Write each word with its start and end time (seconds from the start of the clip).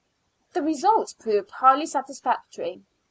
The 0.53 0.63
results 0.63 1.13
proved 1.13 1.51
highly 1.51 1.85
satisfactory. 1.85 2.81